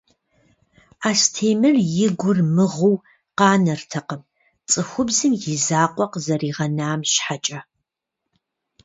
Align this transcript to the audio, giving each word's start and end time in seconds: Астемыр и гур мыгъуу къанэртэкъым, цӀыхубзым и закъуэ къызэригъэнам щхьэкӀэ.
Астемыр 1.09 1.75
и 2.05 2.07
гур 2.19 2.37
мыгъуу 2.55 2.95
къанэртэкъым, 3.37 4.21
цӀыхубзым 4.69 5.33
и 5.53 5.55
закъуэ 5.65 6.05
къызэригъэнам 6.11 7.01
щхьэкӀэ. 7.11 7.59